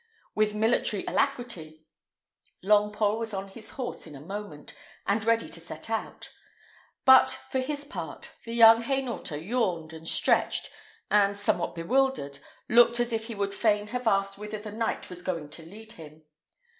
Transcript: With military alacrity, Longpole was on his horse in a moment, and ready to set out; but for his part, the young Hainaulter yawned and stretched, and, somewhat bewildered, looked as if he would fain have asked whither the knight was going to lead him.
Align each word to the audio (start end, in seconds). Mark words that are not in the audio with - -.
With 0.33 0.55
military 0.55 1.05
alacrity, 1.05 1.85
Longpole 2.63 3.19
was 3.19 3.35
on 3.35 3.49
his 3.49 3.69
horse 3.77 4.07
in 4.07 4.15
a 4.15 4.19
moment, 4.19 4.73
and 5.05 5.23
ready 5.23 5.47
to 5.49 5.59
set 5.59 5.91
out; 5.91 6.31
but 7.05 7.29
for 7.29 7.59
his 7.59 7.85
part, 7.85 8.31
the 8.43 8.53
young 8.55 8.81
Hainaulter 8.81 9.37
yawned 9.37 9.93
and 9.93 10.07
stretched, 10.07 10.71
and, 11.11 11.37
somewhat 11.37 11.75
bewildered, 11.75 12.39
looked 12.67 12.99
as 12.99 13.13
if 13.13 13.25
he 13.25 13.35
would 13.35 13.53
fain 13.53 13.89
have 13.89 14.07
asked 14.07 14.39
whither 14.39 14.57
the 14.57 14.71
knight 14.71 15.07
was 15.07 15.21
going 15.21 15.49
to 15.49 15.61
lead 15.63 15.91
him. 15.91 16.23